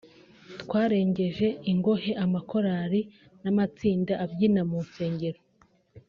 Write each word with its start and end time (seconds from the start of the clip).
twarengeje 0.61 1.47
ingohe 1.71 2.11
amakorali 2.25 3.01
n’amatsinda 3.43 4.13
abyina 4.23 4.61
mu 4.69 4.79
nsengero 4.85 5.39